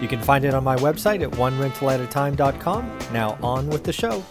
You 0.00 0.08
can 0.08 0.20
find 0.20 0.44
it 0.44 0.52
on 0.52 0.62
my 0.62 0.76
website 0.76 1.22
at 1.22 1.30
onerentalatatime.com. 1.32 2.98
Now 3.12 3.38
on 3.42 3.68
with 3.68 3.82
the 3.82 3.92
show. 3.92 4.22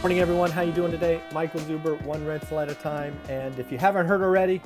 Morning, 0.00 0.20
everyone. 0.20 0.50
How 0.50 0.62
you 0.62 0.72
doing 0.72 0.90
today? 0.90 1.20
Michael 1.32 1.60
Zuber, 1.60 2.00
One 2.04 2.24
Rental 2.24 2.58
at 2.58 2.70
a 2.70 2.74
Time. 2.74 3.18
And 3.28 3.58
if 3.58 3.70
you 3.70 3.76
haven't 3.76 4.06
heard 4.06 4.22
already, 4.22 4.62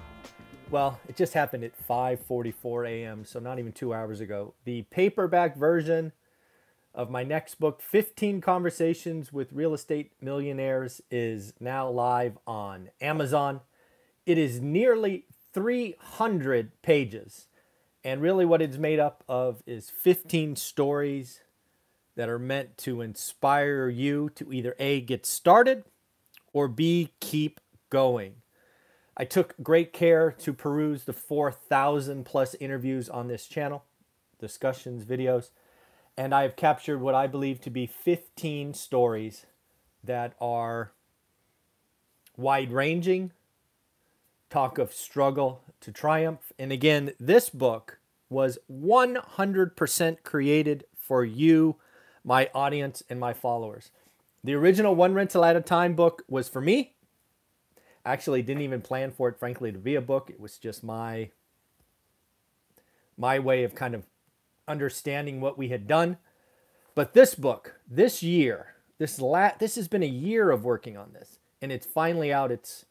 well, 0.70 1.00
it 1.08 1.16
just 1.16 1.34
happened 1.34 1.64
at 1.64 1.72
5:44 1.88 2.88
a.m., 2.88 3.24
so 3.24 3.40
not 3.40 3.58
even 3.58 3.72
two 3.72 3.92
hours 3.92 4.20
ago. 4.20 4.54
The 4.64 4.82
paperback 4.82 5.56
version 5.56 6.12
of 6.94 7.10
my 7.10 7.24
next 7.24 7.56
book, 7.56 7.82
15 7.82 8.40
Conversations 8.40 9.32
with 9.32 9.52
Real 9.52 9.74
Estate 9.74 10.12
Millionaires, 10.20 11.00
is 11.10 11.52
now 11.58 11.90
live 11.90 12.38
on 12.46 12.90
Amazon. 13.00 13.60
It 14.24 14.38
is 14.38 14.60
nearly 14.60 15.26
300 15.52 16.80
pages. 16.80 17.48
And 18.04 18.20
really, 18.20 18.44
what 18.44 18.60
it's 18.60 18.76
made 18.76 19.00
up 19.00 19.24
of 19.28 19.62
is 19.66 19.88
15 19.88 20.56
stories 20.56 21.40
that 22.16 22.28
are 22.28 22.38
meant 22.38 22.76
to 22.78 23.00
inspire 23.00 23.88
you 23.88 24.30
to 24.34 24.52
either 24.52 24.76
A, 24.78 25.00
get 25.00 25.24
started, 25.24 25.84
or 26.52 26.68
B, 26.68 27.12
keep 27.20 27.60
going. 27.88 28.36
I 29.16 29.24
took 29.24 29.54
great 29.62 29.92
care 29.92 30.32
to 30.32 30.52
peruse 30.52 31.04
the 31.04 31.12
4,000 31.12 32.24
plus 32.24 32.54
interviews 32.60 33.08
on 33.08 33.28
this 33.28 33.46
channel, 33.46 33.84
discussions, 34.38 35.04
videos, 35.04 35.50
and 36.16 36.34
I 36.34 36.42
have 36.42 36.56
captured 36.56 37.00
what 37.00 37.14
I 37.14 37.26
believe 37.26 37.60
to 37.62 37.70
be 37.70 37.86
15 37.86 38.74
stories 38.74 39.46
that 40.02 40.34
are 40.40 40.92
wide 42.36 42.70
ranging, 42.70 43.32
talk 44.54 44.78
of 44.78 44.92
struggle 44.92 45.62
to 45.80 45.90
triumph. 45.90 46.52
And 46.60 46.70
again, 46.70 47.10
this 47.18 47.50
book 47.50 47.98
was 48.30 48.56
100% 48.70 50.22
created 50.22 50.84
for 50.96 51.24
you, 51.24 51.74
my 52.22 52.48
audience, 52.54 53.02
and 53.10 53.18
my 53.18 53.32
followers. 53.32 53.90
The 54.44 54.54
original 54.54 54.94
One 54.94 55.12
Rental 55.12 55.44
at 55.44 55.56
a 55.56 55.60
Time 55.60 55.94
book 55.96 56.22
was 56.28 56.48
for 56.48 56.60
me. 56.60 56.94
Actually, 58.06 58.42
didn't 58.42 58.62
even 58.62 58.80
plan 58.80 59.10
for 59.10 59.28
it, 59.28 59.40
frankly, 59.40 59.72
to 59.72 59.78
be 59.78 59.96
a 59.96 60.00
book. 60.00 60.30
It 60.30 60.38
was 60.38 60.56
just 60.56 60.84
my 60.84 61.30
my 63.16 63.40
way 63.40 63.64
of 63.64 63.74
kind 63.74 63.94
of 63.94 64.04
understanding 64.68 65.40
what 65.40 65.58
we 65.58 65.68
had 65.68 65.88
done. 65.88 66.18
But 66.94 67.12
this 67.12 67.34
book, 67.34 67.80
this 67.90 68.22
year, 68.22 68.74
this 68.98 69.18
la- 69.18 69.56
this 69.58 69.74
has 69.74 69.88
been 69.88 70.04
a 70.04 70.06
year 70.06 70.52
of 70.52 70.64
working 70.64 70.96
on 70.96 71.12
this, 71.12 71.40
and 71.60 71.72
it's 71.72 71.86
finally 71.86 72.32
out. 72.32 72.52
It's 72.52 72.84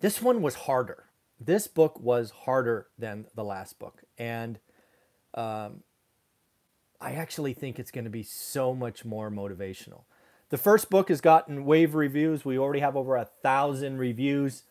this 0.00 0.22
one 0.22 0.42
was 0.42 0.54
harder. 0.54 1.04
This 1.38 1.66
book 1.66 2.00
was 2.00 2.30
harder 2.30 2.86
than 2.98 3.26
the 3.34 3.44
last 3.44 3.78
book, 3.78 4.02
and 4.16 4.58
um, 5.34 5.82
I 7.00 7.12
actually 7.12 7.52
think 7.52 7.78
it's 7.78 7.90
going 7.90 8.04
to 8.04 8.10
be 8.10 8.22
so 8.22 8.74
much 8.74 9.04
more 9.04 9.30
motivational. 9.30 10.04
The 10.48 10.58
first 10.58 10.90
book 10.90 11.08
has 11.08 11.20
gotten 11.20 11.64
wave 11.64 11.94
reviews. 11.94 12.44
We 12.44 12.58
already 12.58 12.80
have 12.80 12.96
over 12.96 13.16
a 13.16 13.28
thousand 13.42 13.98
reviews. 13.98 14.62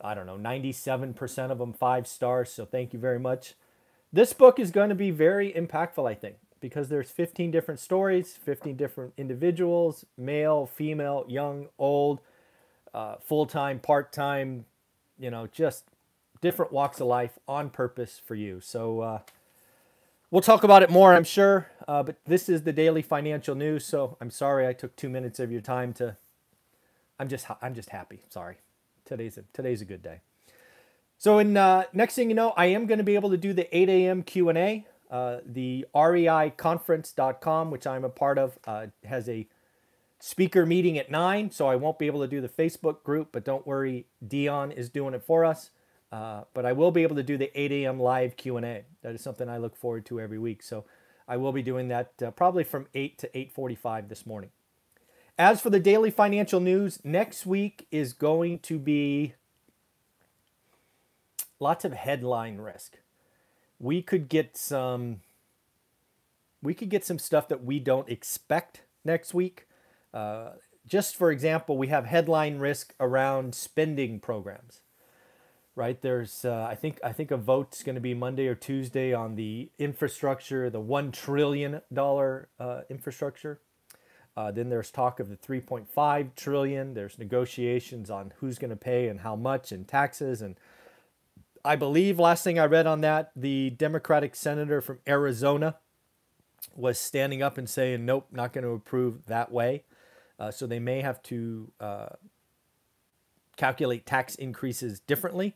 I 0.00 0.14
don't 0.14 0.26
know, 0.26 0.36
97% 0.36 1.50
of 1.50 1.58
them 1.58 1.72
five 1.72 2.06
stars. 2.06 2.52
So 2.52 2.64
thank 2.64 2.92
you 2.92 2.98
very 2.98 3.18
much. 3.18 3.54
This 4.12 4.32
book 4.32 4.58
is 4.58 4.70
going 4.70 4.90
to 4.90 4.94
be 4.94 5.10
very 5.10 5.52
impactful, 5.52 6.08
I 6.08 6.14
think, 6.14 6.36
because 6.60 6.88
there's 6.88 7.10
15 7.10 7.50
different 7.50 7.80
stories, 7.80 8.38
15 8.44 8.76
different 8.76 9.12
individuals, 9.16 10.04
male, 10.18 10.66
female, 10.66 11.24
young, 11.28 11.68
old, 11.78 12.20
uh, 12.94 13.16
full 13.16 13.44
time, 13.46 13.80
part 13.80 14.12
time, 14.12 14.64
you 15.18 15.30
know, 15.30 15.46
just 15.46 15.84
different 16.40 16.72
walks 16.72 17.00
of 17.00 17.06
life 17.06 17.38
on 17.48 17.70
purpose 17.70 18.20
for 18.24 18.34
you. 18.34 18.60
So 18.60 19.00
uh, 19.00 19.18
we'll 20.30 20.42
talk 20.42 20.64
about 20.64 20.82
it 20.82 20.90
more, 20.90 21.14
I'm 21.14 21.24
sure. 21.24 21.68
Uh, 21.86 22.02
but 22.02 22.16
this 22.24 22.48
is 22.48 22.62
the 22.62 22.72
daily 22.72 23.02
financial 23.02 23.54
news, 23.54 23.84
so 23.84 24.16
I'm 24.20 24.30
sorry 24.30 24.66
I 24.66 24.72
took 24.72 24.94
two 24.96 25.08
minutes 25.08 25.40
of 25.40 25.50
your 25.50 25.60
time 25.60 25.92
to. 25.94 26.16
I'm 27.18 27.28
just 27.28 27.46
I'm 27.62 27.74
just 27.74 27.90
happy. 27.90 28.22
Sorry, 28.28 28.56
today's 29.04 29.38
a 29.38 29.44
today's 29.52 29.80
a 29.82 29.84
good 29.84 30.02
day. 30.02 30.20
So 31.18 31.38
in 31.38 31.56
uh, 31.56 31.84
next 31.92 32.16
thing 32.16 32.28
you 32.28 32.34
know, 32.34 32.50
I 32.56 32.66
am 32.66 32.86
going 32.86 32.98
to 32.98 33.04
be 33.04 33.14
able 33.14 33.30
to 33.30 33.36
do 33.36 33.52
the 33.52 33.74
8 33.76 33.88
a.m. 33.88 34.22
Q&A. 34.22 34.84
Uh, 35.10 35.38
the 35.46 35.86
reiconference.com, 35.94 37.70
which 37.70 37.86
I'm 37.86 38.04
a 38.04 38.08
part 38.08 38.36
of, 38.36 38.58
uh, 38.66 38.86
has 39.04 39.28
a 39.28 39.46
speaker 40.24 40.64
meeting 40.64 40.96
at 40.96 41.10
9, 41.10 41.50
so 41.50 41.66
I 41.66 41.76
won't 41.76 41.98
be 41.98 42.06
able 42.06 42.20
to 42.20 42.26
do 42.26 42.40
the 42.40 42.48
Facebook 42.48 43.02
group, 43.02 43.28
but 43.30 43.44
don't 43.44 43.66
worry, 43.66 44.06
Dion 44.26 44.72
is 44.72 44.88
doing 44.88 45.12
it 45.12 45.22
for 45.22 45.44
us. 45.44 45.68
Uh, 46.10 46.44
but 46.54 46.64
I 46.64 46.72
will 46.72 46.90
be 46.90 47.02
able 47.02 47.16
to 47.16 47.22
do 47.22 47.36
the 47.36 47.50
8 47.60 47.70
a.m. 47.72 48.00
live 48.00 48.34
Q&A. 48.34 48.84
That 49.02 49.14
is 49.14 49.20
something 49.20 49.50
I 49.50 49.58
look 49.58 49.76
forward 49.76 50.06
to 50.06 50.18
every 50.18 50.38
week. 50.38 50.62
So 50.62 50.86
I 51.28 51.36
will 51.36 51.52
be 51.52 51.60
doing 51.60 51.88
that 51.88 52.12
uh, 52.24 52.30
probably 52.30 52.64
from 52.64 52.86
8 52.94 53.18
to 53.18 53.28
8.45 53.34 54.08
this 54.08 54.24
morning. 54.24 54.48
As 55.36 55.60
for 55.60 55.68
the 55.68 55.80
daily 55.80 56.10
financial 56.10 56.60
news, 56.60 57.00
next 57.04 57.44
week 57.44 57.86
is 57.90 58.14
going 58.14 58.60
to 58.60 58.78
be 58.78 59.34
lots 61.60 61.84
of 61.84 61.92
headline 61.92 62.56
risk. 62.56 62.96
We 63.78 64.00
could 64.00 64.30
get 64.30 64.56
some 64.56 65.20
we 66.62 66.72
could 66.72 66.88
get 66.88 67.04
some 67.04 67.18
stuff 67.18 67.46
that 67.48 67.62
we 67.62 67.78
don't 67.78 68.08
expect 68.08 68.80
next 69.04 69.34
week. 69.34 69.66
Uh, 70.14 70.52
just 70.86 71.16
for 71.16 71.30
example, 71.30 71.76
we 71.76 71.88
have 71.88 72.06
headline 72.06 72.58
risk 72.58 72.94
around 73.00 73.54
spending 73.54 74.20
programs. 74.20 74.80
Right 75.76 76.00
there's, 76.00 76.44
uh, 76.44 76.68
I 76.70 76.76
think, 76.76 77.00
I 77.02 77.12
think 77.12 77.32
a 77.32 77.36
vote's 77.36 77.82
going 77.82 77.96
to 77.96 78.00
be 78.00 78.14
Monday 78.14 78.46
or 78.46 78.54
Tuesday 78.54 79.12
on 79.12 79.34
the 79.34 79.70
infrastructure, 79.76 80.70
the 80.70 80.78
one 80.80 81.10
trillion 81.10 81.80
dollar 81.92 82.48
uh, 82.60 82.82
infrastructure. 82.88 83.58
Uh, 84.36 84.52
then 84.52 84.68
there's 84.68 84.92
talk 84.92 85.18
of 85.18 85.28
the 85.28 85.36
3.5 85.36 86.34
trillion. 86.36 86.94
There's 86.94 87.18
negotiations 87.18 88.08
on 88.08 88.32
who's 88.36 88.58
going 88.58 88.70
to 88.70 88.76
pay 88.76 89.08
and 89.08 89.20
how 89.20 89.34
much, 89.34 89.72
and 89.72 89.86
taxes, 89.86 90.42
and 90.42 90.56
I 91.64 91.76
believe 91.76 92.18
last 92.18 92.44
thing 92.44 92.58
I 92.58 92.66
read 92.66 92.86
on 92.86 93.00
that, 93.00 93.30
the 93.34 93.70
Democratic 93.70 94.36
senator 94.36 94.82
from 94.82 94.98
Arizona 95.08 95.76
was 96.76 96.98
standing 96.98 97.42
up 97.42 97.56
and 97.56 97.68
saying, 97.68 98.04
nope, 98.04 98.26
not 98.30 98.52
going 98.52 98.64
to 98.64 98.72
approve 98.72 99.26
that 99.26 99.50
way. 99.50 99.84
Uh, 100.38 100.50
so 100.50 100.66
they 100.66 100.80
may 100.80 101.00
have 101.00 101.22
to 101.22 101.70
uh, 101.80 102.08
calculate 103.56 104.06
tax 104.06 104.34
increases 104.34 105.00
differently. 105.00 105.54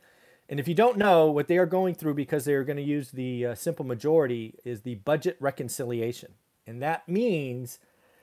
And 0.49 0.59
if 0.59 0.67
you 0.67 0.75
don't 0.75 0.97
know 0.97 1.31
what 1.31 1.49
they 1.49 1.59
are 1.59 1.67
going 1.67 1.95
through 1.95 2.15
because 2.15 2.45
they 2.45 2.55
are 2.55 2.65
going 2.65 2.77
to 2.77 2.83
use 2.83 3.11
the 3.11 3.47
uh, 3.47 3.55
simple 3.55 3.85
majority 3.85 4.55
is 4.65 4.83
the 4.83 4.95
budget 4.97 5.37
reconciliation. 5.41 6.35
And 6.67 6.81
that 6.83 7.09
means 7.09 7.79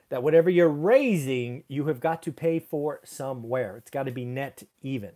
that 0.08 0.22
whatever 0.22 0.50
you're 0.50 0.68
raising, 0.68 1.64
you 1.68 1.86
have 1.86 2.00
got 2.00 2.22
to 2.22 2.32
pay 2.32 2.58
for 2.58 3.00
somewhere. 3.04 3.76
It's 3.76 3.90
got 3.90 4.04
to 4.04 4.12
be 4.12 4.24
net 4.24 4.62
even. 4.82 5.12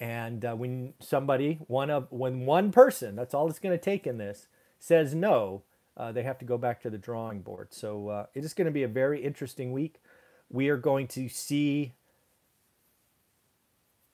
And 0.00 0.44
uh, 0.44 0.54
when 0.54 0.94
somebody, 1.00 1.58
one 1.66 1.90
of, 1.90 2.06
when 2.10 2.46
one 2.46 2.72
person, 2.72 3.16
that's 3.16 3.34
all 3.34 3.48
it's 3.48 3.58
going 3.58 3.76
to 3.76 3.82
take 3.82 4.06
in 4.06 4.18
this, 4.18 4.46
says 4.78 5.14
no, 5.14 5.62
uh, 5.96 6.12
they 6.12 6.22
have 6.22 6.38
to 6.38 6.44
go 6.44 6.56
back 6.56 6.80
to 6.82 6.90
the 6.90 6.98
drawing 6.98 7.40
board. 7.40 7.68
So 7.72 8.08
uh, 8.08 8.26
it 8.34 8.44
is 8.44 8.54
going 8.54 8.66
to 8.66 8.70
be 8.70 8.84
a 8.84 8.88
very 8.88 9.22
interesting 9.22 9.72
week. 9.72 10.00
We 10.50 10.68
are 10.68 10.76
going 10.76 11.08
to 11.08 11.28
see, 11.28 11.92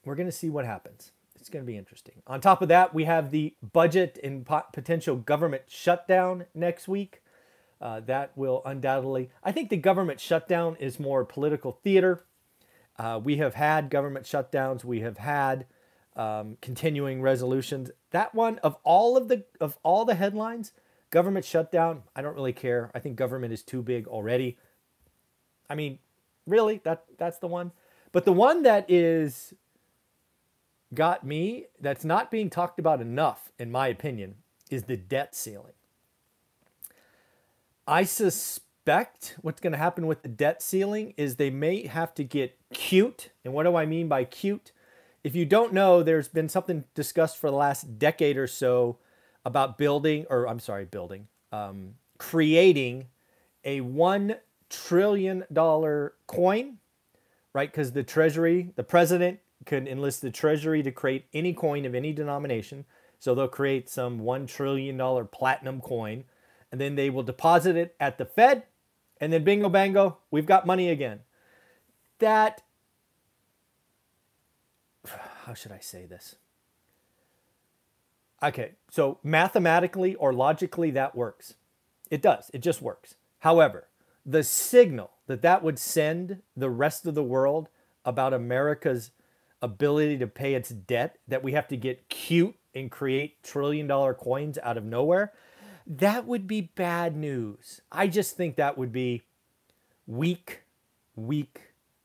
we're 0.05 0.15
going 0.15 0.27
to 0.29 0.33
see 0.33 0.51
what 0.51 0.65
happens. 0.65 1.13
It's 1.39 1.51
going 1.51 1.65
to 1.65 1.71
be 1.71 1.77
interesting. 1.77 2.23
On 2.27 2.41
top 2.41 2.63
of 2.63 2.69
that, 2.69 2.95
we 2.95 3.05
have 3.05 3.31
the 3.31 3.55
budget 3.73 4.19
and 4.23 4.47
potential 4.73 5.17
government 5.17 5.65
shutdown 5.69 6.47
next 6.55 6.89
week. 6.89 7.21
Uh, 7.81 8.01
that 8.01 8.31
will 8.35 8.63
undoubtedly, 8.65 9.31
I 9.43 9.53
think 9.53 9.69
the 9.69 9.77
government 9.77 10.19
shutdown 10.19 10.77
is 10.81 10.99
more 10.99 11.25
political 11.25 11.73
theater. 11.85 12.25
Uh, 12.99 13.21
we 13.23 13.37
have 13.39 13.55
had 13.55 13.91
government 13.91 14.25
shutdowns. 14.25 14.85
We 14.85 15.01
have 15.01 15.19
had 15.19 15.67
um, 16.17 16.57
continuing 16.63 17.21
resolutions. 17.21 17.91
That 18.11 18.35
one 18.35 18.59
of 18.61 18.77
all 18.85 19.17
of 19.17 19.29
the 19.29 19.45
of 19.61 19.77
all 19.83 20.05
the 20.05 20.15
headlines, 20.15 20.73
government 21.11 21.45
shutdown. 21.45 22.03
I 22.17 22.23
don't 22.23 22.35
really 22.35 22.53
care. 22.53 22.91
I 22.95 22.99
think 22.99 23.17
government 23.17 23.53
is 23.53 23.63
too 23.63 23.83
big 23.83 24.07
already. 24.07 24.57
I 25.69 25.75
mean, 25.75 25.99
really, 26.47 26.81
that 26.85 27.05
that's 27.19 27.39
the 27.39 27.47
one. 27.47 27.73
But 28.13 28.25
the 28.25 28.33
one 28.33 28.63
that 28.63 28.87
is 28.89 29.55
got 30.95 31.25
me 31.25 31.67
that's 31.81 32.05
not 32.05 32.31
being 32.31 32.51
talked 32.51 32.79
about 32.79 33.01
enough, 33.01 33.51
in 33.59 33.71
my 33.71 33.89
opinion, 33.89 34.37
is 34.71 34.85
the 34.85 34.97
debt 34.97 35.35
ceiling. 35.35 35.73
I 37.87 38.05
suspect 38.05 39.37
what's 39.43 39.61
going 39.61 39.73
to 39.73 39.79
happen 39.79 40.07
with 40.07 40.23
the 40.23 40.29
debt 40.29 40.63
ceiling 40.63 41.15
is 41.17 41.37
they 41.37 41.51
may 41.51 41.87
have 41.87 42.15
to 42.15 42.25
get 42.25 42.57
cute. 42.73 43.31
And 43.45 43.53
what 43.53 43.65
do 43.65 43.77
I 43.77 43.87
mean 43.87 44.09
by 44.09 44.25
cute? 44.25 44.73
If 45.23 45.35
you 45.35 45.45
don't 45.45 45.73
know, 45.73 46.03
there's 46.03 46.29
been 46.29 46.49
something 46.49 46.85
discussed 46.95 47.39
for 47.39 47.51
the 47.51 47.57
last 47.57 47.99
decade 47.99 48.37
or 48.37 48.47
so 48.47 48.99
about 49.45 49.79
building, 49.79 50.27
or 50.31 50.49
I'm 50.49 50.61
sorry, 50.61 50.85
building, 50.85 51.29
um, 51.53 51.95
creating 52.19 53.09
a 53.65 53.81
$1 53.81 54.39
trillion 54.75 55.45
dollar 55.53 56.15
coin, 56.27 56.79
right? 57.53 57.71
Because 57.71 57.93
the 57.93 58.03
Treasury, 58.03 58.73
the 58.77 58.85
president 58.85 59.41
can 59.65 59.87
enlist 59.87 60.23
the 60.23 60.31
Treasury 60.31 60.83
to 60.83 60.91
create 60.91 61.27
any 61.33 61.53
coin 61.53 61.85
of 61.85 61.95
any 61.95 62.13
denomination. 62.13 62.85
So 63.19 63.35
they'll 63.35 63.49
create 63.49 63.89
some 63.89 64.21
$1 64.21 64.47
trillion 64.49 65.27
platinum 65.29 65.81
coin, 65.81 66.25
and 66.71 66.81
then 66.81 66.95
they 66.95 67.09
will 67.09 67.23
deposit 67.23 67.77
it 67.77 67.95
at 67.99 68.19
the 68.19 68.27
Fed, 68.27 68.65
and 69.21 69.33
then 69.33 69.45
bingo 69.45 69.69
bango, 69.69 70.19
we've 70.31 70.47
got 70.47 70.67
money 70.67 70.91
again. 70.91 71.21
That, 72.19 72.63
how 75.47 75.55
should 75.55 75.73
I 75.73 75.79
say 75.79 76.05
this? 76.05 76.37
Okay, 78.43 78.73
so 78.91 79.19
mathematically 79.23 80.15
or 80.17 80.35
logically, 80.35 80.91
that 80.91 81.15
works. 81.15 81.55
It 82.11 82.21
does, 82.21 82.51
it 82.53 82.59
just 82.59 82.83
works. 82.83 83.15
However, 83.39 83.89
the 84.25 84.43
signal 84.43 85.11
that 85.27 85.43
that 85.43 85.63
would 85.63 85.79
send 85.79 86.43
the 86.57 86.71
rest 86.71 87.07
of 87.07 87.15
the 87.15 87.23
world 87.23 87.69
about 88.05 88.35
America's 88.35 89.11
ability 89.63 90.19
to 90.19 90.27
pay 90.27 90.55
its 90.55 90.69
debt, 90.69 91.19
that 91.27 91.43
we 91.43 91.53
have 91.53 91.69
to 91.69 91.77
get 91.77 92.09
cute 92.09 92.55
and 92.75 92.91
create 92.91 93.43
trillion 93.43 93.87
dollar 93.87 94.13
coins 94.13 94.59
out 94.63 94.77
of 94.77 94.85
nowhere, 94.85 95.33
that 95.87 96.27
would 96.27 96.47
be 96.47 96.61
bad 96.61 97.17
news. 97.17 97.81
I 97.91 98.07
just 98.07 98.37
think 98.37 98.57
that 98.57 98.77
would 98.77 98.93
be 98.93 99.23
weak, 100.07 100.63
weak, 101.15 101.61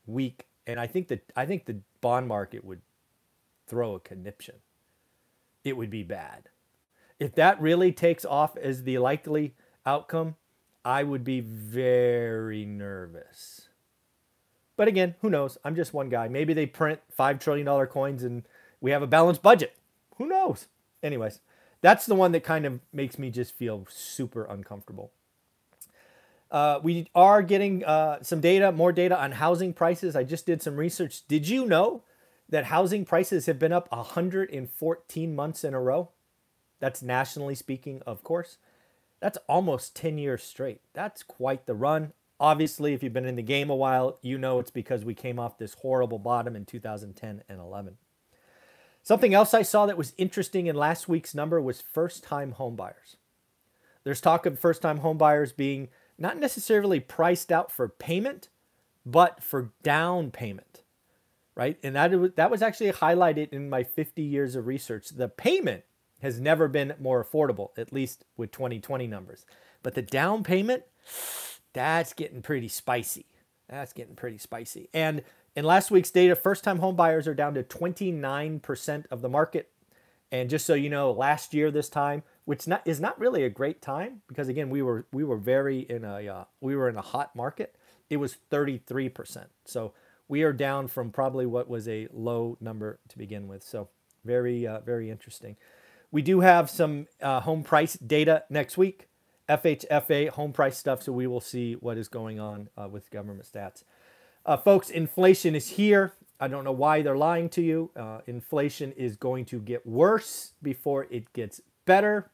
weak. 0.06 0.46
And 0.66 0.78
I 0.78 0.86
think 0.86 1.08
that 1.08 1.30
I 1.36 1.46
think 1.46 1.66
the 1.66 1.80
bond 2.00 2.28
market 2.28 2.64
would 2.64 2.80
throw 3.66 3.94
a 3.94 4.00
conniption. 4.00 4.56
It 5.64 5.76
would 5.76 5.90
be 5.90 6.02
bad. 6.02 6.48
If 7.18 7.34
that 7.34 7.60
really 7.60 7.92
takes 7.92 8.24
off 8.24 8.56
as 8.56 8.84
the 8.84 8.98
likely 8.98 9.54
outcome, 9.84 10.36
I 10.84 11.02
would 11.02 11.24
be 11.24 11.40
very 11.40 12.64
nervous. 12.64 13.68
But 14.76 14.88
again, 14.88 15.14
who 15.20 15.28
knows? 15.28 15.58
I'm 15.64 15.76
just 15.76 15.92
one 15.92 16.08
guy. 16.08 16.28
Maybe 16.28 16.54
they 16.54 16.66
print 16.66 17.00
$5 17.18 17.38
trillion 17.38 17.86
coins 17.86 18.22
and 18.22 18.44
we 18.80 18.92
have 18.92 19.02
a 19.02 19.06
balanced 19.06 19.42
budget. 19.42 19.76
Who 20.16 20.26
knows? 20.26 20.68
Anyways, 21.02 21.40
that's 21.82 22.06
the 22.06 22.14
one 22.14 22.32
that 22.32 22.44
kind 22.44 22.64
of 22.64 22.80
makes 22.92 23.18
me 23.18 23.30
just 23.30 23.54
feel 23.54 23.86
super 23.90 24.44
uncomfortable. 24.44 25.12
Uh, 26.50 26.80
we 26.82 27.08
are 27.14 27.42
getting 27.42 27.84
uh, 27.84 28.22
some 28.22 28.40
data, 28.40 28.72
more 28.72 28.92
data 28.92 29.20
on 29.20 29.32
housing 29.32 29.72
prices. 29.72 30.16
I 30.16 30.24
just 30.24 30.46
did 30.46 30.62
some 30.62 30.76
research. 30.76 31.26
Did 31.28 31.46
you 31.48 31.66
know 31.66 32.02
that 32.48 32.64
housing 32.64 33.04
prices 33.04 33.46
have 33.46 33.58
been 33.58 33.72
up 33.72 33.90
114 33.92 35.36
months 35.36 35.62
in 35.62 35.74
a 35.74 35.80
row? 35.80 36.08
That's 36.80 37.02
nationally 37.02 37.54
speaking, 37.54 38.02
of 38.06 38.24
course. 38.24 38.56
That's 39.20 39.38
almost 39.48 39.94
10 39.96 40.18
years 40.18 40.42
straight. 40.42 40.80
That's 40.94 41.22
quite 41.22 41.66
the 41.66 41.74
run. 41.74 42.12
Obviously, 42.38 42.94
if 42.94 43.02
you've 43.02 43.12
been 43.12 43.26
in 43.26 43.36
the 43.36 43.42
game 43.42 43.68
a 43.68 43.76
while, 43.76 44.18
you 44.22 44.38
know 44.38 44.58
it's 44.58 44.70
because 44.70 45.04
we 45.04 45.14
came 45.14 45.38
off 45.38 45.58
this 45.58 45.74
horrible 45.74 46.18
bottom 46.18 46.56
in 46.56 46.64
2010 46.64 47.42
and 47.48 47.60
11. 47.60 47.98
Something 49.02 49.34
else 49.34 49.52
I 49.52 49.62
saw 49.62 49.86
that 49.86 49.98
was 49.98 50.14
interesting 50.16 50.66
in 50.66 50.76
last 50.76 51.08
week's 51.08 51.34
number 51.34 51.60
was 51.60 51.80
first 51.80 52.24
time 52.24 52.54
homebuyers. 52.58 53.16
There's 54.04 54.20
talk 54.20 54.46
of 54.46 54.58
first 54.58 54.80
time 54.80 55.00
homebuyers 55.00 55.54
being 55.54 55.88
not 56.18 56.38
necessarily 56.38 57.00
priced 57.00 57.52
out 57.52 57.70
for 57.70 57.88
payment, 57.88 58.48
but 59.04 59.42
for 59.42 59.72
down 59.82 60.30
payment, 60.30 60.82
right? 61.54 61.78
And 61.82 61.96
that, 61.96 62.36
that 62.36 62.50
was 62.50 62.62
actually 62.62 62.92
highlighted 62.92 63.52
in 63.52 63.68
my 63.70 63.84
50 63.84 64.22
years 64.22 64.54
of 64.56 64.66
research. 64.66 65.10
The 65.10 65.28
payment 65.28 65.84
has 66.22 66.40
never 66.40 66.68
been 66.68 66.94
more 66.98 67.24
affordable, 67.24 67.70
at 67.76 67.92
least 67.92 68.24
with 68.36 68.52
2020 68.52 69.06
numbers. 69.06 69.44
But 69.82 69.94
the 69.94 70.02
down 70.02 70.44
payment, 70.44 70.84
that's 71.72 72.12
getting 72.12 72.42
pretty 72.42 72.68
spicy. 72.68 73.26
That's 73.68 73.92
getting 73.92 74.16
pretty 74.16 74.38
spicy. 74.38 74.88
And 74.92 75.22
in 75.56 75.64
last 75.64 75.90
week's 75.90 76.10
data, 76.10 76.34
first 76.36 76.64
time 76.64 76.78
home 76.78 76.96
buyers 76.96 77.26
are 77.26 77.34
down 77.34 77.54
to 77.54 77.62
29% 77.62 79.04
of 79.10 79.20
the 79.20 79.28
market. 79.28 79.70
And 80.32 80.48
just 80.48 80.66
so 80.66 80.74
you 80.74 80.90
know, 80.90 81.10
last 81.10 81.54
year 81.54 81.70
this 81.70 81.88
time, 81.88 82.22
which 82.44 82.66
not, 82.66 82.82
is 82.86 83.00
not 83.00 83.18
really 83.18 83.44
a 83.44 83.50
great 83.50 83.82
time 83.82 84.22
because 84.28 84.48
again, 84.48 84.70
we 84.70 84.80
were 84.82 85.06
we 85.12 85.24
were 85.24 85.36
very 85.36 85.80
in 85.80 86.04
a 86.04 86.28
uh, 86.28 86.44
we 86.60 86.76
were 86.76 86.88
in 86.88 86.96
a 86.96 87.02
hot 87.02 87.34
market. 87.34 87.74
It 88.08 88.18
was 88.18 88.36
33%. 88.50 89.46
So 89.64 89.92
we 90.28 90.42
are 90.42 90.52
down 90.52 90.88
from 90.88 91.10
probably 91.10 91.46
what 91.46 91.68
was 91.68 91.88
a 91.88 92.08
low 92.12 92.56
number 92.60 93.00
to 93.08 93.18
begin 93.18 93.48
with. 93.48 93.64
So 93.64 93.88
very 94.24 94.66
uh, 94.66 94.80
very 94.80 95.10
interesting. 95.10 95.56
We 96.10 96.22
do 96.22 96.40
have 96.40 96.68
some 96.68 97.06
uh, 97.22 97.40
home 97.40 97.62
price 97.62 97.94
data 97.94 98.44
next 98.50 98.76
week. 98.76 99.08
FHFA 99.48 100.30
home 100.30 100.52
price 100.52 100.76
stuff, 100.76 101.02
so 101.02 101.12
we 101.12 101.26
will 101.26 101.40
see 101.40 101.74
what 101.74 101.98
is 101.98 102.08
going 102.08 102.38
on 102.38 102.68
uh, 102.76 102.88
with 102.88 103.10
government 103.10 103.48
stats. 103.52 103.82
Uh, 104.46 104.56
folks, 104.56 104.90
inflation 104.90 105.54
is 105.54 105.70
here. 105.70 106.12
I 106.38 106.48
don't 106.48 106.64
know 106.64 106.72
why 106.72 107.02
they're 107.02 107.16
lying 107.16 107.48
to 107.50 107.62
you. 107.62 107.90
Uh, 107.96 108.20
inflation 108.26 108.92
is 108.92 109.16
going 109.16 109.44
to 109.46 109.58
get 109.58 109.86
worse 109.86 110.52
before 110.62 111.06
it 111.10 111.32
gets 111.32 111.60
better. 111.84 112.30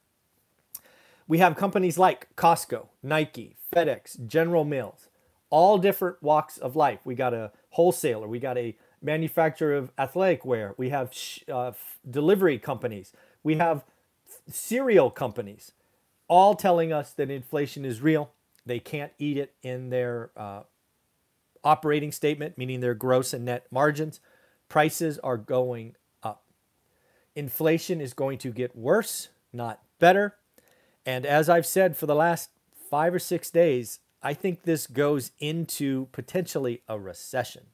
We 1.27 1.39
have 1.39 1.57
companies 1.57 1.99
like 1.99 2.35
Costco, 2.37 2.87
Nike, 3.03 3.57
FedEx, 3.75 4.27
General 4.27 4.65
Mills, 4.65 5.09
all 5.51 5.77
different 5.79 6.23
walks 6.23 6.57
of 6.59 6.77
life. 6.77 7.01
We 7.05 7.15
got 7.15 7.35
a 7.35 7.51
wholesaler, 7.71 8.29
we 8.29 8.39
got 8.39 8.57
a 8.57 8.77
manufacturer 9.03 9.75
of 9.75 9.91
athletic 9.99 10.45
wear, 10.45 10.75
we 10.77 10.91
have 10.91 11.13
sh- 11.13 11.41
uh, 11.53 11.73
delivery 12.09 12.59
companies, 12.59 13.13
we 13.47 13.55
have 13.55 13.85
cereal 14.49 15.09
companies 15.09 15.71
all 16.27 16.57
telling 16.57 16.93
us 16.93 17.13
that 17.13 17.31
inflation 17.31 17.85
is 17.85 18.01
real. 18.01 18.33
They 18.67 18.81
can't 18.81 19.13
eat 19.21 19.37
it 19.37 19.55
in 19.63 19.91
their 19.91 20.33
uh, 20.37 20.63
operating 21.63 22.11
statement, 22.11 22.59
meaning 22.59 22.81
their 22.81 22.97
gross 22.97 23.33
and 23.33 23.45
net 23.45 23.67
margins. 23.71 24.19
Prices 24.69 25.21
are 25.21 25.37
going 25.37 25.95
up. 26.25 26.43
Inflation 27.37 28.01
is 28.01 28.15
going 28.15 28.39
to 28.39 28.51
get 28.51 28.75
worse, 28.75 29.29
not 29.53 29.81
better. 30.01 30.35
And 31.07 31.25
as 31.25 31.49
I've 31.49 31.67
said 31.67 31.97
for 31.97 32.07
the 32.07 32.17
last 32.17 32.51
five 32.91 33.15
or 33.15 33.21
six 33.21 33.49
days, 33.49 34.01
I 34.25 34.35
think 34.35 34.65
this 34.65 34.89
goes 34.89 35.31
into 35.39 36.07
potentially 36.11 36.83
a 36.89 36.99
recession. 36.99 37.67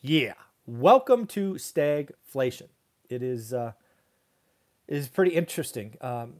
Yeah. 0.00 0.32
Welcome 0.64 1.26
to 1.26 1.56
stagflation. 1.56 2.68
It 3.10 3.22
is 3.22 3.52
uh, 3.52 3.72
is 4.88 5.08
pretty 5.08 5.32
interesting. 5.32 5.96
Um, 6.00 6.34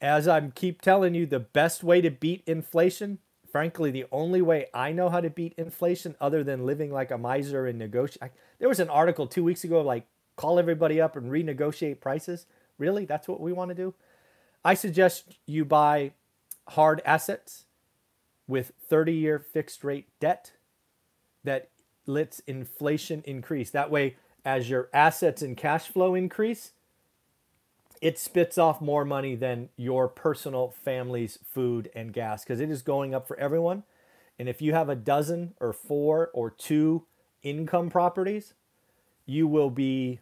as 0.00 0.28
I'm 0.28 0.52
keep 0.52 0.80
telling 0.80 1.14
you, 1.14 1.26
the 1.26 1.40
best 1.40 1.82
way 1.82 2.00
to 2.00 2.10
beat 2.10 2.42
inflation, 2.46 3.18
frankly, 3.50 3.90
the 3.90 4.06
only 4.12 4.42
way 4.42 4.66
I 4.72 4.92
know 4.92 5.08
how 5.08 5.20
to 5.20 5.30
beat 5.30 5.54
inflation 5.56 6.14
other 6.20 6.44
than 6.44 6.66
living 6.66 6.92
like 6.92 7.10
a 7.10 7.18
miser 7.18 7.66
and 7.66 7.78
negotiate. 7.78 8.30
There 8.58 8.68
was 8.68 8.80
an 8.80 8.90
article 8.90 9.26
two 9.26 9.44
weeks 9.44 9.64
ago, 9.64 9.80
like 9.80 10.06
call 10.36 10.58
everybody 10.58 11.00
up 11.00 11.16
and 11.16 11.30
renegotiate 11.30 12.00
prices. 12.00 12.46
Really? 12.78 13.04
That's 13.04 13.26
what 13.26 13.40
we 13.40 13.52
want 13.52 13.70
to 13.70 13.74
do? 13.74 13.94
I 14.64 14.74
suggest 14.74 15.38
you 15.46 15.64
buy 15.64 16.12
hard 16.68 17.00
assets 17.04 17.64
with 18.46 18.72
30 18.88 19.12
year 19.12 19.38
fixed 19.38 19.82
rate 19.82 20.08
debt 20.20 20.52
that 21.44 21.70
lets 22.06 22.40
inflation 22.40 23.22
increase. 23.26 23.70
That 23.70 23.90
way, 23.90 24.16
as 24.44 24.70
your 24.70 24.88
assets 24.92 25.42
and 25.42 25.56
cash 25.56 25.88
flow 25.88 26.14
increase, 26.14 26.72
it 28.02 28.18
spits 28.18 28.58
off 28.58 28.80
more 28.80 29.04
money 29.04 29.34
than 29.34 29.68
your 29.76 30.08
personal 30.08 30.70
family's 30.70 31.38
food 31.44 31.90
and 31.94 32.12
gas 32.12 32.44
because 32.44 32.60
it 32.60 32.70
is 32.70 32.82
going 32.82 33.14
up 33.14 33.26
for 33.26 33.38
everyone. 33.38 33.84
And 34.38 34.48
if 34.48 34.62
you 34.62 34.72
have 34.72 34.88
a 34.88 34.96
dozen 34.96 35.54
or 35.60 35.72
four 35.72 36.30
or 36.32 36.50
two 36.50 37.06
income 37.42 37.90
properties, 37.90 38.54
you 39.26 39.46
will 39.46 39.70
be 39.70 40.20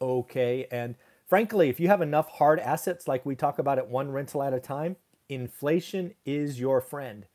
okay. 0.00 0.66
And 0.70 0.96
frankly, 1.26 1.68
if 1.68 1.78
you 1.78 1.88
have 1.88 2.02
enough 2.02 2.28
hard 2.28 2.58
assets 2.58 3.06
like 3.06 3.26
we 3.26 3.34
talk 3.34 3.58
about 3.58 3.78
at 3.78 3.88
one 3.88 4.10
rental 4.10 4.42
at 4.42 4.54
a 4.54 4.60
time, 4.60 4.96
inflation 5.28 6.14
is 6.24 6.58
your 6.58 6.80
friend, 6.80 7.26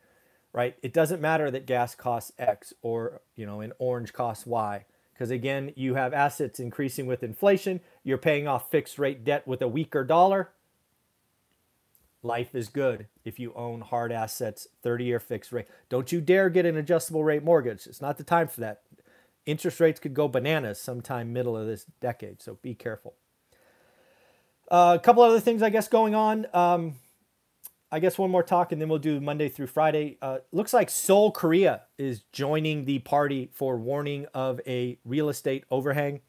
right? 0.52 0.76
It 0.82 0.94
doesn't 0.94 1.22
matter 1.22 1.52
that 1.52 1.68
gas 1.68 1.96
costs 1.96 2.32
X 2.38 2.74
or, 2.82 3.22
you 3.36 3.46
know, 3.46 3.62
an 3.62 3.74
orange 3.78 4.14
costs 4.14 4.46
Y 4.46 4.86
because 5.16 5.32
again, 5.32 5.72
you 5.78 5.96
have 5.96 6.14
assets 6.14 6.60
increasing 6.60 7.06
with 7.06 7.24
inflation, 7.24 7.80
you're 8.04 8.18
paying 8.18 8.50
off 8.50 8.70
fixed 8.70 9.00
rate 9.00 9.24
debt 9.24 9.48
with 9.48 9.62
a 9.62 9.68
weaker 9.68 10.04
dollar. 10.04 10.50
Life 12.22 12.54
is 12.54 12.68
good 12.68 13.08
if 13.24 13.40
you 13.40 13.54
own 13.56 13.80
hard 13.80 14.12
assets, 14.12 14.68
30 14.84 15.06
year 15.06 15.20
fixed 15.22 15.54
rate. 15.54 15.68
Don't 15.88 16.12
you 16.12 16.20
dare 16.20 16.50
get 16.50 16.66
an 16.66 16.76
adjustable 16.76 17.24
rate 17.24 17.44
mortgage. 17.44 17.88
It's 17.88 18.02
not 18.02 18.18
the 18.18 18.24
time 18.26 18.50
for 18.50 18.60
that. 18.62 18.82
Interest 19.46 19.80
rates 19.80 20.00
could 20.00 20.14
go 20.14 20.28
bananas 20.28 20.82
sometime 20.82 21.32
middle 21.32 21.56
of 21.56 21.66
this 21.66 21.86
decade, 22.02 22.42
so 22.42 22.58
be 22.62 22.74
careful. 22.74 23.14
Uh, 24.70 24.98
a 25.00 25.04
couple 25.04 25.24
other 25.24 25.40
things, 25.40 25.62
I 25.62 25.70
guess, 25.70 25.88
going 25.88 26.16
on. 26.16 26.48
Um, 26.54 26.96
I 27.96 28.00
guess 28.00 28.18
one 28.18 28.30
more 28.30 28.44
talk 28.44 28.74
and 28.74 28.82
then 28.82 28.90
we'll 28.90 29.00
do 29.00 29.22
Monday 29.22 29.48
through 29.48 29.68
Friday. 29.68 30.18
Uh, 30.22 30.40
looks 30.52 30.74
like 30.74 30.90
Seoul, 30.90 31.32
Korea 31.32 31.84
is 31.98 32.24
joining 32.34 32.84
the 32.84 33.00
party 33.00 33.50
for 33.54 33.78
warning 33.78 34.26
of 34.34 34.60
a 34.68 35.00
real 35.06 35.30
estate 35.30 35.64
overhang. 35.72 36.20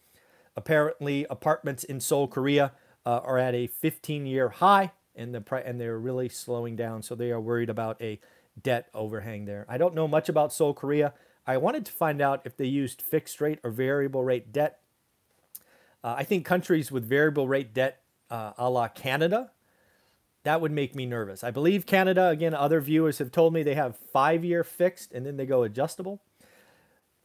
Apparently, 0.54 1.26
apartments 1.28 1.82
in 1.82 1.98
Seoul, 1.98 2.28
Korea 2.28 2.70
uh, 3.04 3.18
are 3.18 3.36
at 3.36 3.52
a 3.52 3.66
15 3.66 4.26
year 4.26 4.48
high 4.48 4.92
and, 5.16 5.34
the 5.34 5.42
and 5.66 5.80
they're 5.80 5.98
really 5.98 6.28
slowing 6.28 6.76
down. 6.76 7.02
So 7.02 7.16
they 7.16 7.32
are 7.32 7.40
worried 7.40 7.68
about 7.68 8.00
a 8.00 8.20
debt 8.62 8.86
overhang 8.94 9.46
there. 9.46 9.66
I 9.68 9.76
don't 9.76 9.96
know 9.96 10.06
much 10.06 10.28
about 10.28 10.52
Seoul, 10.52 10.72
Korea. 10.72 11.14
I 11.48 11.56
wanted 11.56 11.84
to 11.86 11.92
find 11.92 12.22
out 12.22 12.42
if 12.44 12.56
they 12.56 12.66
used 12.66 13.02
fixed 13.02 13.40
rate 13.40 13.58
or 13.64 13.72
variable 13.72 14.22
rate 14.22 14.52
debt. 14.52 14.78
Uh, 16.04 16.14
I 16.16 16.22
think 16.22 16.46
countries 16.46 16.92
with 16.92 17.04
variable 17.04 17.48
rate 17.48 17.74
debt, 17.74 18.02
uh, 18.30 18.52
a 18.56 18.70
la 18.70 18.86
Canada, 18.86 19.50
that 20.46 20.60
would 20.60 20.70
make 20.70 20.94
me 20.94 21.06
nervous. 21.06 21.42
I 21.42 21.50
believe 21.50 21.86
Canada, 21.86 22.28
again, 22.28 22.54
other 22.54 22.80
viewers 22.80 23.18
have 23.18 23.32
told 23.32 23.52
me 23.52 23.64
they 23.64 23.74
have 23.74 23.96
five 24.12 24.44
year 24.44 24.62
fixed 24.62 25.10
and 25.10 25.26
then 25.26 25.36
they 25.36 25.44
go 25.44 25.64
adjustable. 25.64 26.22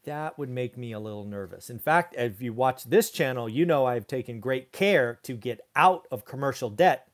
That 0.05 0.39
would 0.39 0.49
make 0.49 0.75
me 0.75 0.91
a 0.91 0.99
little 0.99 1.23
nervous. 1.23 1.69
In 1.69 1.77
fact, 1.77 2.15
if 2.17 2.41
you 2.41 2.51
watch 2.51 2.85
this 2.85 3.11
channel, 3.11 3.47
you 3.47 3.63
know 3.63 3.85
I've 3.85 4.07
taken 4.07 4.39
great 4.39 4.71
care 4.71 5.19
to 5.21 5.33
get 5.33 5.61
out 5.75 6.07
of 6.09 6.25
commercial 6.25 6.71
debt 6.71 7.09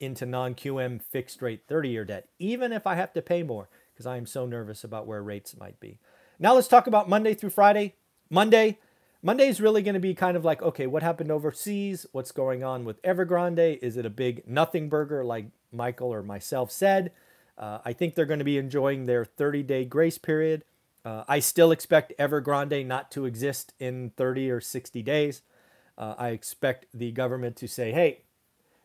into 0.00 0.26
non 0.26 0.56
QM 0.56 1.00
fixed 1.00 1.40
rate 1.40 1.62
30 1.68 1.88
year 1.88 2.04
debt, 2.04 2.26
even 2.40 2.72
if 2.72 2.84
I 2.84 2.96
have 2.96 3.12
to 3.12 3.22
pay 3.22 3.44
more, 3.44 3.68
because 3.92 4.06
I 4.06 4.16
am 4.16 4.26
so 4.26 4.46
nervous 4.46 4.82
about 4.82 5.06
where 5.06 5.22
rates 5.22 5.56
might 5.56 5.78
be. 5.78 6.00
Now 6.40 6.56
let's 6.56 6.66
talk 6.66 6.88
about 6.88 7.08
Monday 7.08 7.32
through 7.32 7.50
Friday. 7.50 7.94
Monday, 8.28 8.80
Monday 9.26 9.48
is 9.48 9.58
really 9.58 9.80
going 9.80 9.94
to 9.94 10.00
be 10.00 10.14
kind 10.14 10.36
of 10.36 10.44
like, 10.44 10.60
okay, 10.60 10.86
what 10.86 11.02
happened 11.02 11.30
overseas? 11.30 12.04
What's 12.12 12.30
going 12.30 12.62
on 12.62 12.84
with 12.84 13.00
Evergrande? 13.00 13.78
Is 13.80 13.96
it 13.96 14.04
a 14.04 14.10
big 14.10 14.46
nothing 14.46 14.90
burger 14.90 15.24
like 15.24 15.46
Michael 15.72 16.12
or 16.12 16.22
myself 16.22 16.70
said? 16.70 17.10
Uh, 17.56 17.78
I 17.86 17.94
think 17.94 18.14
they're 18.14 18.26
going 18.26 18.40
to 18.40 18.44
be 18.44 18.58
enjoying 18.58 19.06
their 19.06 19.24
30 19.24 19.62
day 19.62 19.86
grace 19.86 20.18
period. 20.18 20.62
Uh, 21.06 21.24
I 21.26 21.38
still 21.38 21.72
expect 21.72 22.12
Evergrande 22.18 22.84
not 22.84 23.10
to 23.12 23.24
exist 23.24 23.72
in 23.80 24.12
30 24.18 24.50
or 24.50 24.60
60 24.60 25.02
days. 25.02 25.40
Uh, 25.96 26.14
I 26.18 26.28
expect 26.28 26.84
the 26.92 27.10
government 27.10 27.56
to 27.56 27.66
say, 27.66 27.92
hey, 27.92 28.24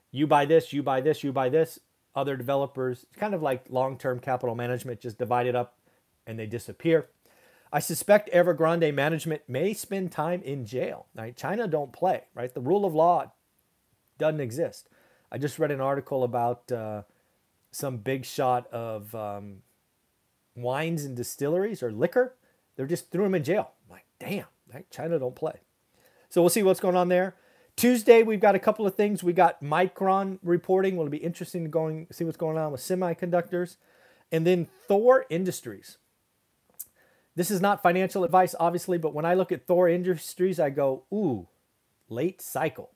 you 0.09 0.25
buy 0.25 0.45
this, 0.45 0.71
you 0.71 0.81
buy 0.81 1.01
this, 1.01 1.21
you 1.21 1.33
buy 1.33 1.49
this. 1.49 1.79
Other 2.15 2.37
developers, 2.37 3.05
kind 3.17 3.33
of 3.33 3.41
like 3.41 3.65
long 3.69 3.97
term 3.97 4.21
capital 4.21 4.55
management, 4.55 5.01
just 5.01 5.17
divide 5.17 5.47
it 5.47 5.55
up 5.55 5.75
and 6.25 6.39
they 6.39 6.45
disappear. 6.45 7.09
I 7.71 7.79
suspect 7.79 8.31
Evergrande 8.31 8.93
management 8.93 9.43
may 9.47 9.73
spend 9.73 10.11
time 10.11 10.41
in 10.41 10.65
jail. 10.65 11.07
Right? 11.15 11.35
China 11.35 11.67
don't 11.67 11.93
play, 11.93 12.23
right? 12.33 12.53
The 12.53 12.61
rule 12.61 12.85
of 12.85 12.95
law 12.95 13.31
doesn't 14.17 14.41
exist. 14.41 14.89
I 15.31 15.37
just 15.37 15.59
read 15.59 15.71
an 15.71 15.81
article 15.81 16.23
about 16.23 16.71
uh, 16.71 17.03
some 17.71 17.97
big 17.97 18.25
shot 18.25 18.67
of 18.73 19.13
um, 19.13 19.57
wines 20.55 21.05
and 21.05 21.15
distilleries 21.15 21.83
or 21.83 21.91
liquor. 21.91 22.35
They're 22.75 22.87
just 22.87 23.11
threw 23.11 23.23
them 23.23 23.35
in 23.35 23.43
jail. 23.43 23.71
I'm 23.85 23.93
like, 23.93 24.05
damn, 24.19 24.45
right? 24.73 24.89
China 24.89 25.19
don't 25.19 25.35
play. 25.35 25.59
So 26.29 26.41
we'll 26.41 26.49
see 26.49 26.63
what's 26.63 26.79
going 26.79 26.95
on 26.95 27.09
there. 27.09 27.35
Tuesday, 27.75 28.23
we've 28.23 28.41
got 28.41 28.55
a 28.55 28.59
couple 28.59 28.85
of 28.85 28.95
things. 28.95 29.23
We 29.23 29.33
got 29.33 29.63
Micron 29.63 30.39
reporting. 30.43 30.97
Will 30.97 31.07
be 31.07 31.17
interesting 31.17 31.63
to 31.63 31.69
going 31.69 32.07
see 32.11 32.25
what's 32.25 32.37
going 32.37 32.57
on 32.57 32.71
with 32.71 32.81
semiconductors, 32.81 33.77
and 34.31 34.45
then 34.45 34.67
Thor 34.87 35.25
Industries. 35.29 35.97
This 37.39 37.51
is 37.51 37.61
not 37.61 37.81
financial 37.81 38.25
advice, 38.25 38.53
obviously, 38.59 38.97
but 38.97 39.13
when 39.13 39.23
I 39.23 39.33
look 39.33 39.53
at 39.53 39.65
Thor 39.65 39.87
Industries, 39.87 40.59
I 40.59 40.71
go, 40.71 41.05
ooh, 41.13 41.47
late 42.09 42.41
cycle. 42.41 42.91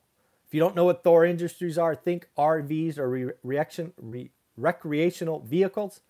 If 0.46 0.52
you 0.52 0.60
don't 0.60 0.76
know 0.76 0.84
what 0.84 1.02
Thor 1.02 1.24
Industries 1.24 1.78
are, 1.78 1.94
think 1.94 2.28
RVs 2.36 2.98
or 2.98 3.08
re- 3.08 3.32
reaction, 3.42 3.94
re- 3.96 4.32
recreational 4.58 5.40
vehicles. 5.40 6.00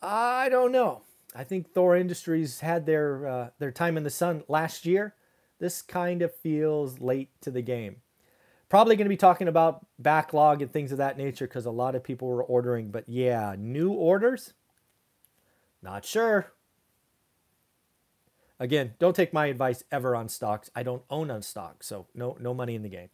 I 0.00 0.48
don't 0.50 0.70
know. 0.70 1.02
I 1.34 1.42
think 1.42 1.72
Thor 1.72 1.96
Industries 1.96 2.60
had 2.60 2.86
their 2.86 3.26
uh, 3.26 3.50
their 3.58 3.72
time 3.72 3.96
in 3.96 4.04
the 4.04 4.10
sun 4.10 4.44
last 4.46 4.86
year. 4.86 5.16
This 5.58 5.82
kind 5.82 6.22
of 6.22 6.32
feels 6.32 7.00
late 7.00 7.30
to 7.40 7.50
the 7.50 7.60
game. 7.60 8.02
Probably 8.68 8.94
going 8.94 9.06
to 9.06 9.08
be 9.08 9.16
talking 9.16 9.48
about 9.48 9.84
backlog 9.98 10.62
and 10.62 10.72
things 10.72 10.92
of 10.92 10.98
that 10.98 11.18
nature 11.18 11.48
because 11.48 11.66
a 11.66 11.72
lot 11.72 11.96
of 11.96 12.04
people 12.04 12.28
were 12.28 12.44
ordering. 12.44 12.92
But 12.92 13.08
yeah, 13.08 13.56
new 13.58 13.90
orders? 13.90 14.52
Not 15.82 16.04
sure. 16.04 16.52
Again, 18.60 18.92
don't 18.98 19.16
take 19.16 19.32
my 19.32 19.46
advice 19.46 19.82
ever 19.90 20.14
on 20.14 20.28
stocks. 20.28 20.70
I 20.76 20.82
don't 20.82 21.02
own 21.08 21.30
on 21.30 21.40
stocks, 21.40 21.86
so 21.86 22.06
no 22.14 22.36
no 22.38 22.52
money 22.52 22.74
in 22.74 22.82
the 22.82 22.90
game. 22.90 23.08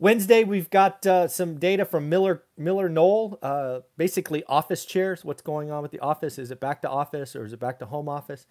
Wednesday, 0.00 0.42
we've 0.42 0.70
got 0.70 1.04
uh, 1.06 1.28
some 1.28 1.58
data 1.58 1.84
from 1.84 2.08
Miller 2.08 2.44
Miller 2.56 2.88
Knoll, 2.88 3.38
uh, 3.42 3.80
basically 3.98 4.42
office 4.44 4.86
chairs. 4.86 5.22
What's 5.22 5.42
going 5.42 5.70
on 5.70 5.82
with 5.82 5.90
the 5.90 6.00
office? 6.00 6.38
Is 6.38 6.50
it 6.50 6.60
back 6.60 6.80
to 6.82 6.88
office 6.88 7.36
or 7.36 7.44
is 7.44 7.52
it 7.52 7.60
back 7.60 7.78
to 7.80 7.86
home 7.86 8.08
office? 8.08 8.46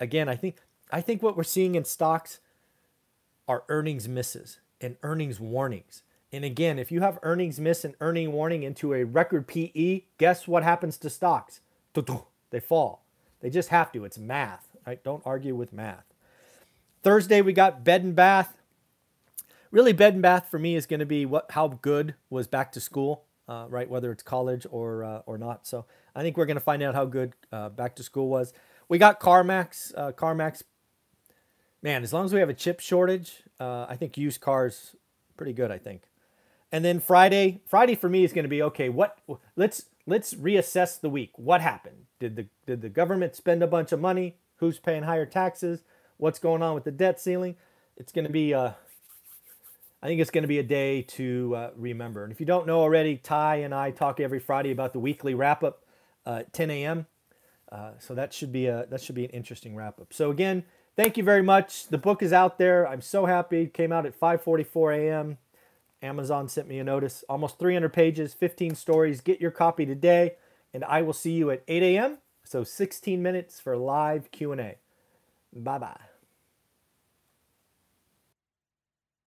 Again, 0.00 0.28
I 0.28 0.36
think 0.36 0.56
I 0.90 1.02
think 1.02 1.22
what 1.22 1.36
we're 1.36 1.42
seeing 1.42 1.74
in 1.74 1.84
stocks 1.84 2.40
are 3.46 3.64
earnings 3.68 4.08
misses 4.08 4.60
and 4.80 4.96
earnings 5.02 5.38
warnings. 5.38 6.02
And 6.32 6.46
again, 6.46 6.78
if 6.78 6.90
you 6.90 7.02
have 7.02 7.18
earnings 7.22 7.60
miss 7.60 7.84
and 7.84 7.94
earning 8.00 8.32
warning 8.32 8.62
into 8.62 8.94
a 8.94 9.04
record 9.04 9.46
PE, 9.46 10.04
guess 10.16 10.48
what 10.48 10.62
happens 10.62 10.96
to 10.98 11.10
stocks? 11.10 11.60
They 12.50 12.60
fall. 12.60 13.04
They 13.40 13.50
just 13.50 13.68
have 13.68 13.92
to. 13.92 14.04
It's 14.06 14.16
math. 14.16 14.71
Right? 14.86 15.02
Don't 15.02 15.22
argue 15.24 15.54
with 15.54 15.72
math. 15.72 16.04
Thursday 17.02 17.42
we 17.42 17.52
got 17.52 17.84
bed 17.84 18.04
and 18.04 18.14
bath. 18.14 18.56
Really, 19.70 19.92
bed 19.92 20.14
and 20.14 20.22
bath 20.22 20.48
for 20.50 20.58
me 20.58 20.76
is 20.76 20.86
going 20.86 21.00
to 21.00 21.06
be 21.06 21.24
what 21.26 21.50
how 21.52 21.68
good 21.68 22.14
was 22.30 22.46
back 22.46 22.72
to 22.72 22.80
school, 22.80 23.24
uh, 23.48 23.66
right? 23.68 23.88
Whether 23.88 24.12
it's 24.12 24.22
college 24.22 24.66
or 24.70 25.02
uh, 25.02 25.22
or 25.26 25.38
not. 25.38 25.66
So 25.66 25.86
I 26.14 26.22
think 26.22 26.36
we're 26.36 26.46
going 26.46 26.56
to 26.56 26.60
find 26.60 26.82
out 26.82 26.94
how 26.94 27.06
good 27.06 27.34
uh, 27.50 27.70
back 27.70 27.96
to 27.96 28.02
school 28.02 28.28
was. 28.28 28.52
We 28.88 28.98
got 28.98 29.20
CarMax. 29.20 29.92
Uh, 29.96 30.12
CarMax, 30.12 30.62
man, 31.80 32.02
as 32.02 32.12
long 32.12 32.26
as 32.26 32.32
we 32.32 32.40
have 32.40 32.50
a 32.50 32.54
chip 32.54 32.80
shortage, 32.80 33.42
uh, 33.58 33.86
I 33.88 33.96
think 33.96 34.18
used 34.18 34.40
cars 34.40 34.94
pretty 35.36 35.54
good. 35.54 35.70
I 35.70 35.78
think. 35.78 36.02
And 36.70 36.84
then 36.84 37.00
Friday, 37.00 37.60
Friday 37.66 37.94
for 37.94 38.08
me 38.08 38.24
is 38.24 38.32
going 38.32 38.44
to 38.44 38.48
be 38.48 38.62
okay. 38.62 38.88
What 38.88 39.18
let's 39.56 39.86
let's 40.06 40.34
reassess 40.34 41.00
the 41.00 41.10
week. 41.10 41.32
What 41.36 41.60
happened? 41.60 42.06
Did 42.20 42.36
the 42.36 42.46
did 42.66 42.82
the 42.82 42.88
government 42.88 43.34
spend 43.36 43.62
a 43.62 43.66
bunch 43.66 43.92
of 43.92 44.00
money? 44.00 44.36
Who's 44.62 44.78
paying 44.78 45.02
higher 45.02 45.26
taxes, 45.26 45.82
what's 46.18 46.38
going 46.38 46.62
on 46.62 46.74
with 46.74 46.84
the 46.84 46.92
debt 46.92 47.20
ceiling. 47.20 47.56
It's 47.96 48.12
going 48.12 48.26
to 48.26 48.30
be, 48.30 48.54
uh, 48.54 48.70
I 50.00 50.06
think 50.06 50.20
it's 50.20 50.30
going 50.30 50.42
to 50.42 50.48
be 50.48 50.60
a 50.60 50.62
day 50.62 51.02
to 51.02 51.54
uh, 51.56 51.70
remember. 51.76 52.22
And 52.22 52.32
if 52.32 52.38
you 52.38 52.46
don't 52.46 52.64
know 52.64 52.78
already, 52.78 53.16
Ty 53.16 53.56
and 53.56 53.74
I 53.74 53.90
talk 53.90 54.20
every 54.20 54.38
Friday 54.38 54.70
about 54.70 54.92
the 54.92 55.00
weekly 55.00 55.34
wrap 55.34 55.64
up 55.64 55.82
uh, 56.24 56.36
at 56.40 56.52
10 56.52 56.70
a.m. 56.70 57.06
Uh, 57.72 57.90
so 57.98 58.14
that 58.14 58.32
should 58.32 58.52
be 58.52 58.66
a 58.66 58.86
that 58.90 59.00
should 59.00 59.16
be 59.16 59.24
an 59.24 59.30
interesting 59.30 59.74
wrap 59.74 60.00
up. 60.00 60.12
So 60.12 60.30
again, 60.30 60.64
thank 60.94 61.16
you 61.16 61.24
very 61.24 61.42
much. 61.42 61.88
The 61.88 61.98
book 61.98 62.22
is 62.22 62.32
out 62.32 62.58
there. 62.58 62.86
I'm 62.86 63.00
so 63.00 63.26
happy. 63.26 63.62
It 63.62 63.74
came 63.74 63.90
out 63.90 64.06
at 64.06 64.18
5:44 64.18 64.96
a.m. 64.96 65.38
Amazon 66.02 66.48
sent 66.48 66.68
me 66.68 66.78
a 66.78 66.84
notice. 66.84 67.24
Almost 67.28 67.58
300 67.58 67.92
pages, 67.92 68.34
15 68.34 68.74
stories. 68.76 69.20
Get 69.20 69.40
your 69.40 69.50
copy 69.50 69.86
today, 69.86 70.34
and 70.72 70.84
I 70.84 71.02
will 71.02 71.12
see 71.12 71.32
you 71.32 71.50
at 71.50 71.62
8 71.66 71.82
a.m. 71.82 72.18
So 72.52 72.64
16 72.64 73.22
minutes 73.22 73.60
for 73.60 73.78
live 73.78 74.30
Q&A. 74.30 74.76
Bye-bye. 75.54 76.11